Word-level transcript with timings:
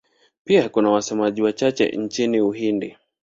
Pia 0.43 0.69
kuna 0.69 0.89
wasemaji 0.89 1.41
wachache 1.41 1.87
nchini 1.89 2.41
Uhindi. 2.41 2.97